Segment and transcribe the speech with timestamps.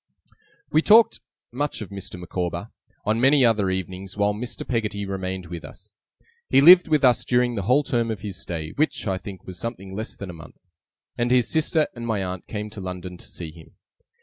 [0.71, 1.19] We talked
[1.51, 2.19] much of Mr.
[2.19, 2.71] Micawber,
[3.05, 4.67] on many other evenings while Mr.
[4.67, 5.91] Peggotty remained with us.
[6.49, 9.59] He lived with us during the whole term of his stay, which, I think, was
[9.59, 10.57] something less than a month,
[11.19, 13.75] and his sister and my aunt came to London to see him.